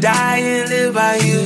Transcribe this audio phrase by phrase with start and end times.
[0.00, 1.40] Die and live by you.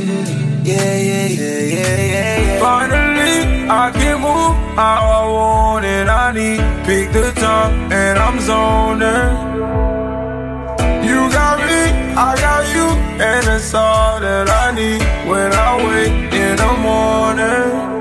[0.63, 2.61] Yeah, yeah, yeah, yeah, yeah, yeah.
[2.61, 6.61] Finally, I can move how I want and I need.
[6.87, 9.35] Pick the time and I'm zoning.
[11.03, 11.83] You got me,
[12.15, 12.87] I got you,
[13.25, 17.94] and it's all that I need when I wake in the morning.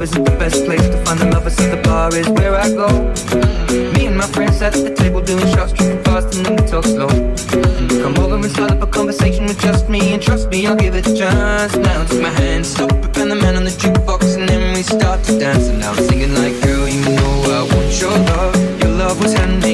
[0.00, 2.68] Club isn't the best place to find the lovers, so the bar is where I
[2.70, 2.88] go.
[3.92, 6.84] Me and my friends at the table doing shots, tripping fast, and then we talk
[6.84, 7.08] slow.
[8.02, 10.94] Come over and start up a conversation with just me, and trust me, I'll give
[10.94, 11.76] it a chance.
[11.76, 14.82] Now take my hand, stop it, and the man on the jukebox, and then we
[14.82, 15.68] start to dance.
[15.68, 18.54] And now I'm singing like, girl, you know I want your love.
[18.80, 19.69] Your love was handmade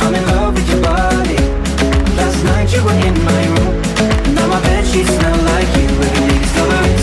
[0.00, 1.36] I'm in love with your body.
[2.16, 4.34] Last night you were in my room.
[4.34, 4.60] Now my
[5.06, 5.88] smell like you.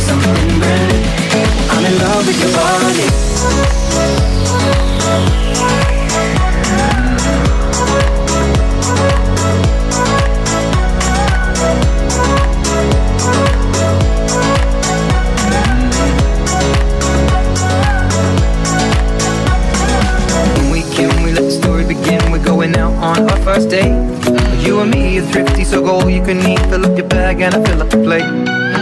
[0.06, 1.41] Something brand new.
[1.73, 3.81] I'm in love with your body.
[25.81, 26.59] Are go all you can eat.
[26.69, 28.25] Fill up your bag and I fill up the plate.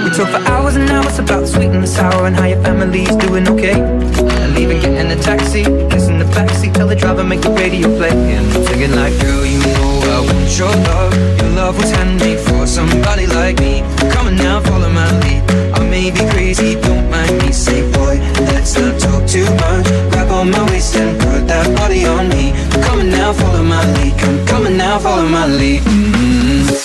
[0.03, 2.61] We talk for hours and hours about the sweet and the sour and how your
[2.63, 3.79] family's doing okay.
[3.79, 8.11] And even getting a taxi, kissing the backseat, tell the driver make the radio play.
[8.11, 11.13] And I'm singing like, girl, you know I want your love.
[11.39, 13.81] Your love was handmade for somebody like me.
[14.11, 15.41] Come on now, follow my lead.
[15.75, 17.51] I may be crazy, don't mind me.
[17.51, 18.15] Say, boy,
[18.51, 19.85] let's not talk too much.
[20.11, 22.53] Grab on my waist and put that body on me.
[22.83, 24.17] Come on now, follow my lead.
[24.19, 25.85] Come, come on now, follow my lead.
[25.87, 26.78] In love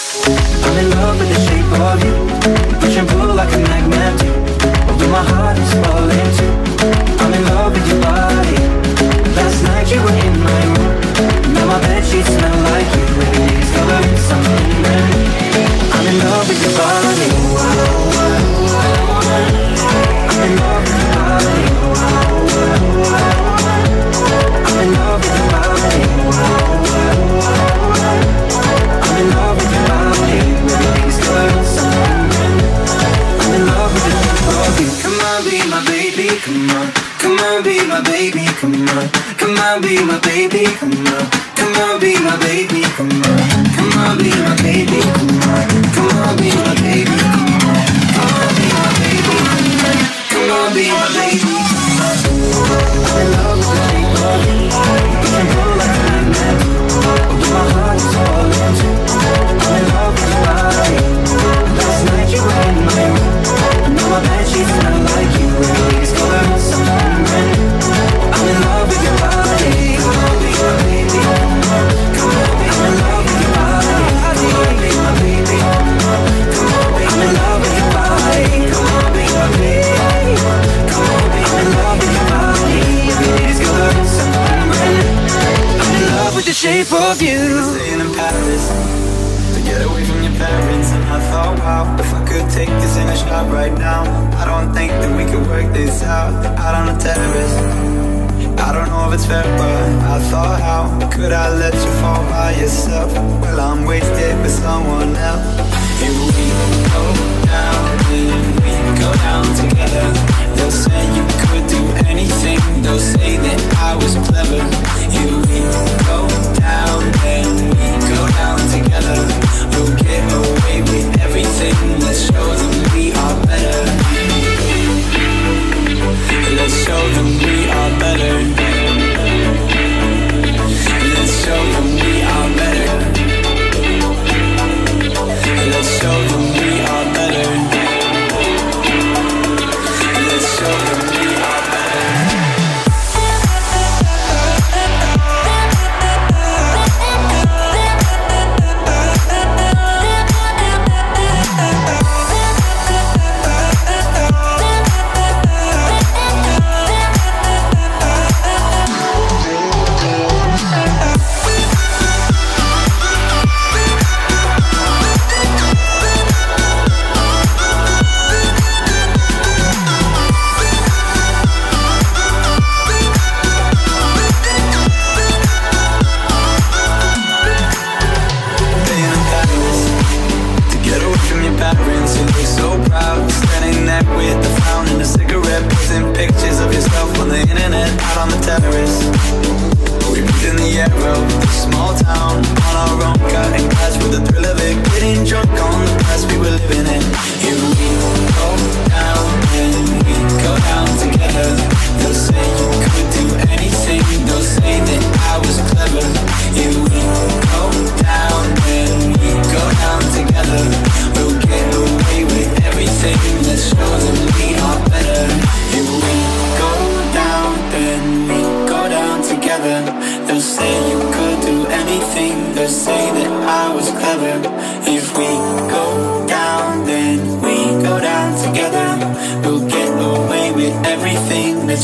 [1.84, 2.14] of you.
[2.80, 3.93] Push and pull like a magnet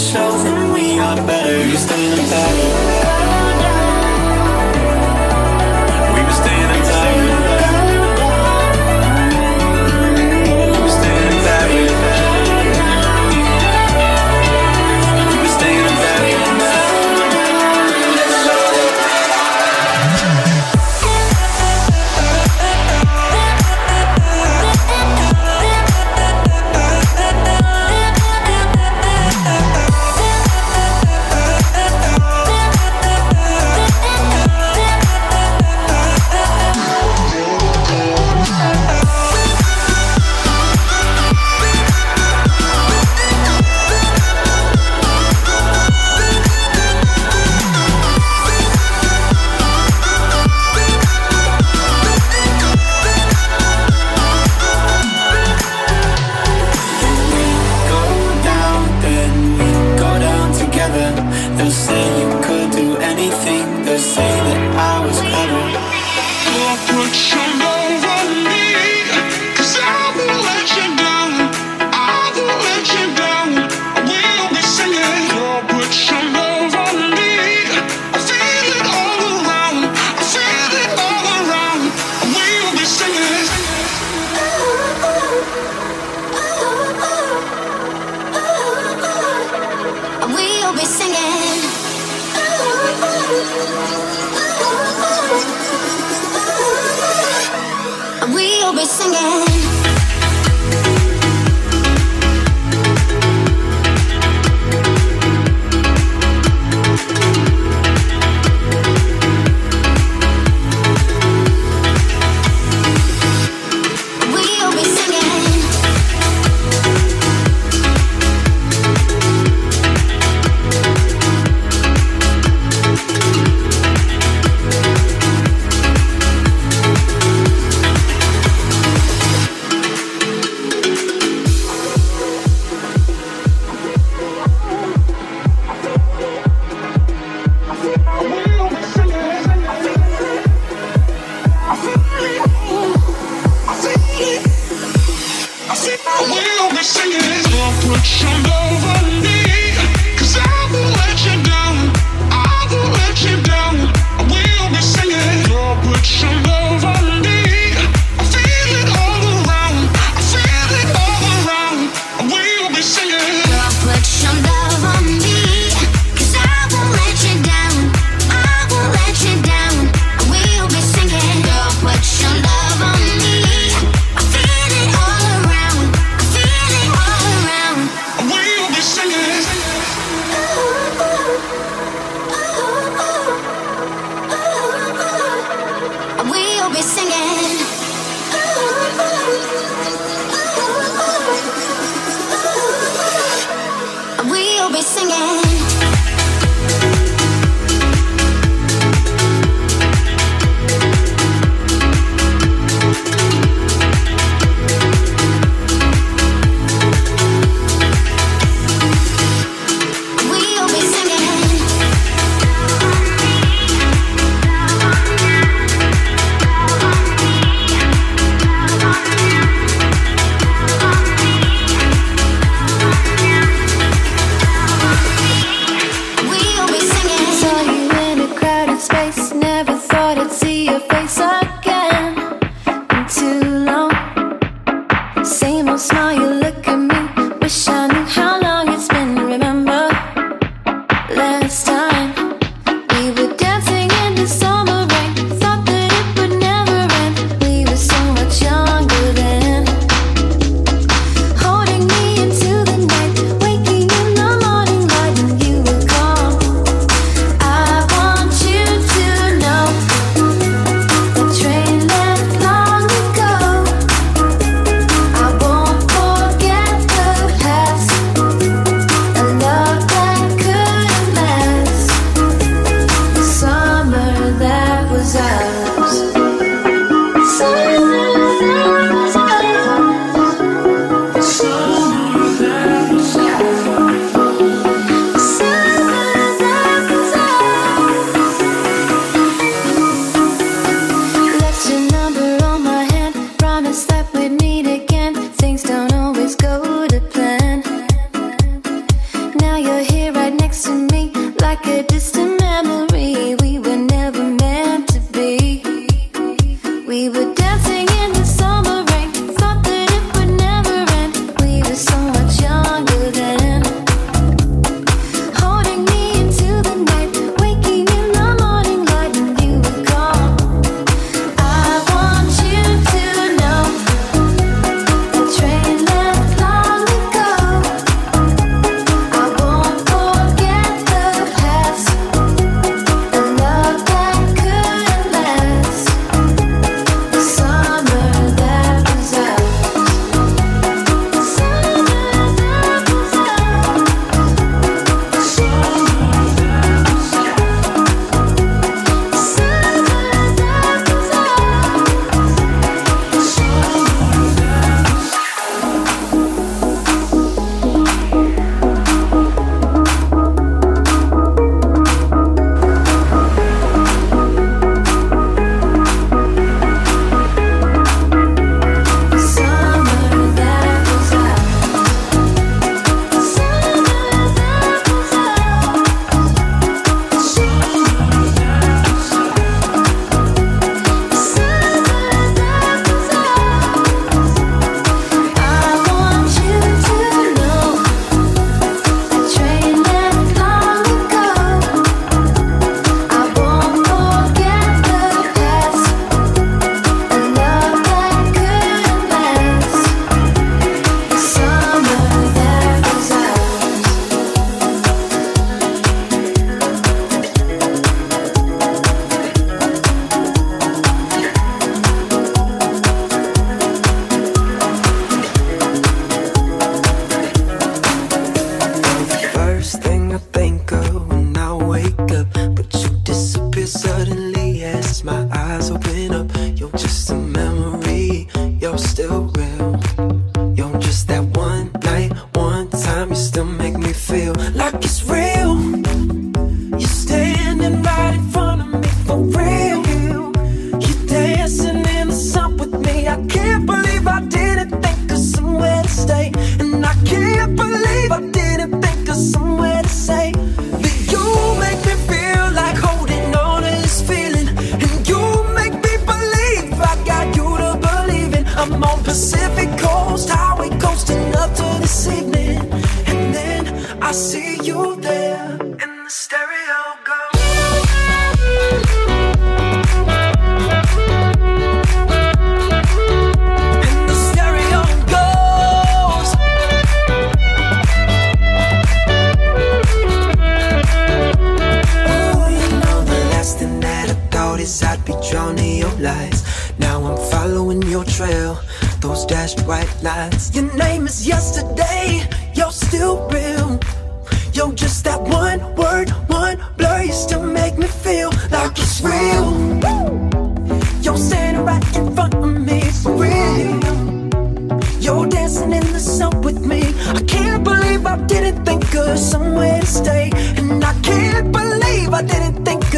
[0.01, 1.63] Show shows and we are better.
[1.63, 3.10] You stay in the back.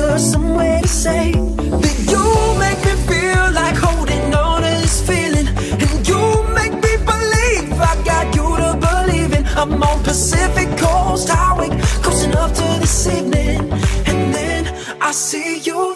[0.02, 5.46] secure somewhere to say that you make me feel like holding on to this feeling,
[5.46, 9.46] and you make me believe I got you to believe in.
[9.56, 11.70] I'm on Pacific Coast Highway,
[12.02, 13.72] close enough to this evening,
[14.06, 14.66] and then
[15.00, 15.91] I see you.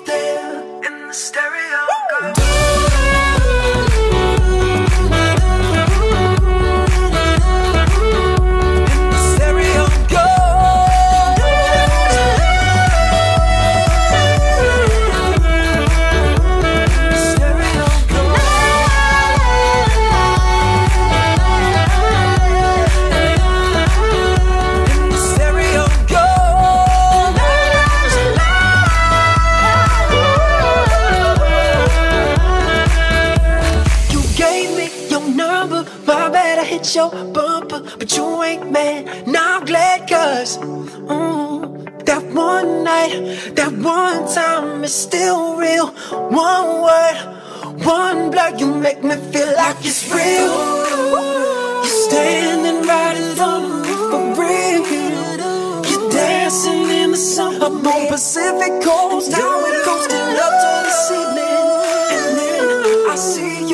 [38.07, 39.27] but you ain't mad.
[39.27, 45.89] Now I'm glad, cause mm, that one night, that one time is still real.
[45.89, 47.17] One word,
[47.85, 50.55] one blood, you make me feel like it's real.
[51.83, 54.83] You're standing right alone for real.
[55.91, 61.43] You're dancing in the sun up on Pacific coast, down coasting up to the ceiling,
[62.15, 63.66] and then I see.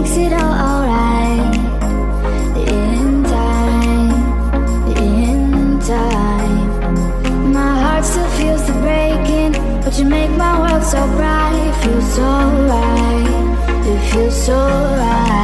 [0.00, 1.54] makes it all alright
[2.56, 4.10] in time,
[4.96, 7.52] in time.
[7.52, 11.52] My heart still feels the breaking, but you make my world so bright.
[11.68, 12.30] It feels so
[12.72, 15.39] right, it feels so right.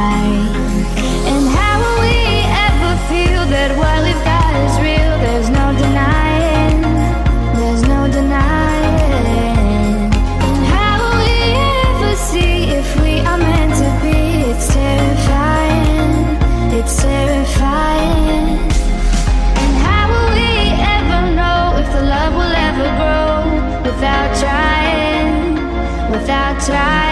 [26.67, 27.06] try.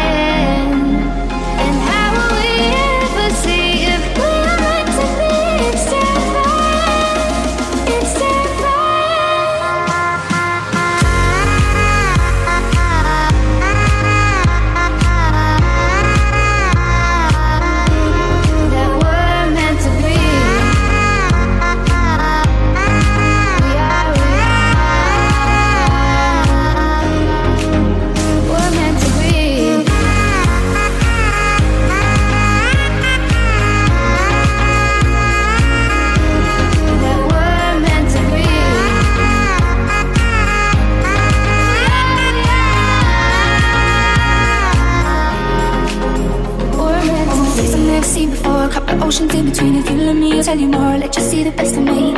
[48.66, 49.76] a couple oceans in between.
[49.76, 50.82] If you love me, I'll tell you more.
[50.82, 52.16] I'll let you see the best of me.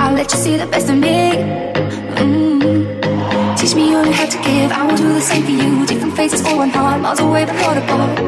[0.00, 1.30] I'll let you see the best of me.
[2.20, 3.58] Mm.
[3.58, 4.72] Teach me all you have to give.
[4.72, 5.86] I will do the same for you.
[5.86, 7.00] Different faces for one heart.
[7.00, 8.20] Miles away, but not apart.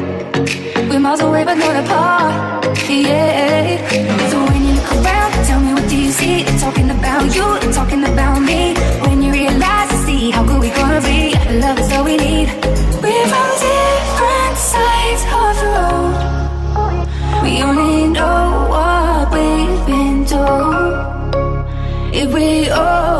[0.89, 2.77] We're miles away, but not apart.
[2.89, 4.29] Yeah.
[4.29, 6.43] So when you look around, tell me what do you see?
[6.43, 7.59] They're talking about you.
[7.59, 8.75] They're talking about me.
[9.01, 9.14] When
[22.35, 23.14] we all oh.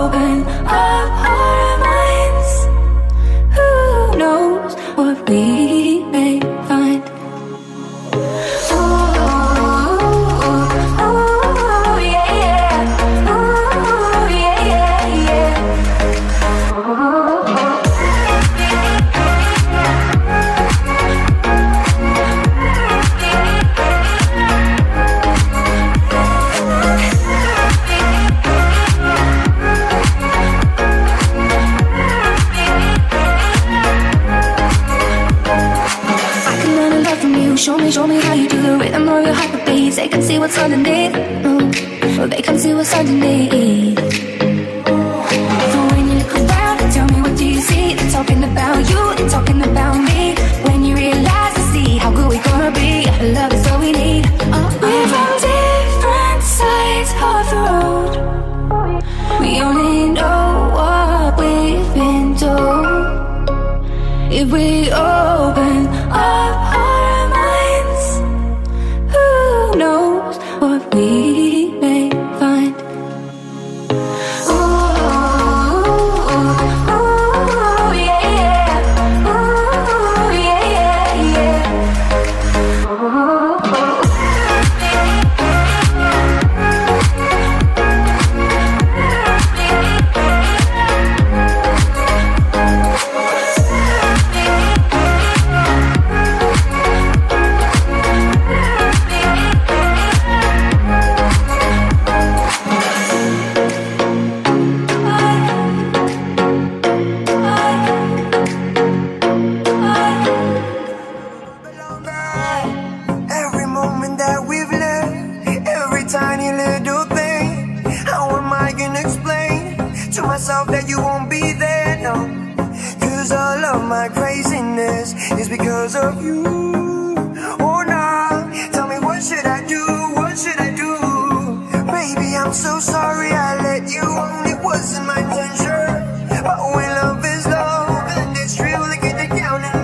[132.82, 136.44] so sorry I let you on, it wasn't my intention.
[136.44, 139.80] But when love is love, and it's real, it get the counting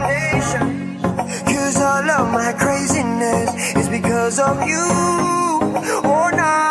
[1.45, 4.87] Cause all of my craziness is because of you.
[4.89, 6.70] Oh, or not?